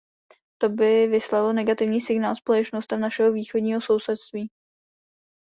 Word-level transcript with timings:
To 0.59 0.69
by 0.69 1.07
vyslalo 1.07 1.53
negativní 1.53 2.01
signál 2.01 2.35
společnostem 2.35 3.01
našeho 3.01 3.31
východního 3.31 3.81
sousedství. 3.81 4.49